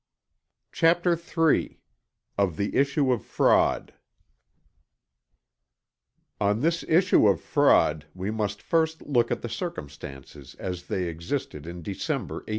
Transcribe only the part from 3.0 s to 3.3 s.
OF